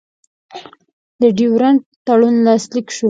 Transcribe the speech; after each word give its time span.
د 1.21 1.23
ډیورنډ 1.37 1.79
تړون 2.05 2.35
لاسلیک 2.45 2.87
شو. 2.95 2.99